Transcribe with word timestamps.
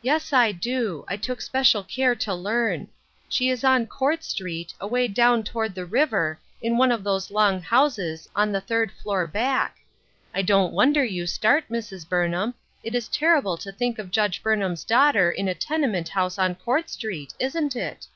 Yes, 0.00 0.32
I 0.32 0.50
do; 0.50 1.04
I 1.08 1.18
took 1.18 1.42
special 1.42 1.84
care 1.84 2.14
to 2.14 2.32
learn. 2.34 2.88
She 3.28 3.50
is 3.50 3.64
on 3.64 3.86
Court 3.86 4.24
Street, 4.24 4.72
away 4.80 5.08
down 5.08 5.42
toward 5.44 5.74
the 5.74 5.84
river, 5.84 6.38
in 6.62 6.78
one 6.78 6.90
of 6.90 7.04
those 7.04 7.30
long 7.30 7.60
houses, 7.60 8.30
on 8.34 8.50
the 8.50 8.62
third 8.62 8.90
floor 8.92 9.26
back. 9.26 9.76
I 10.34 10.40
don't 10.40 10.72
wonder 10.72 11.04
you 11.04 11.26
start, 11.26 11.68
Mrs. 11.68 12.08
Burnham; 12.08 12.54
it 12.82 12.94
is 12.94 13.08
terrible 13.08 13.58
to 13.58 13.70
think 13.70 13.98
of 13.98 14.10
Judge 14.10 14.42
Burnham's 14.42 14.84
daughter 14.84 15.30
in 15.30 15.48
a 15.48 15.54
tenement 15.54 16.08
house 16.08 16.38
on 16.38 16.54
Court 16.54 16.88
Street, 16.88 17.34
isn't 17.38 17.76
it? 17.76 18.06